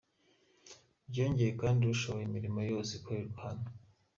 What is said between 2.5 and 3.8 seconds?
yose ikorerwa hano.